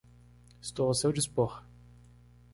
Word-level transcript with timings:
Estou 0.59 0.87
ao 0.87 0.95
seu 0.95 1.11
dispor 1.13 1.63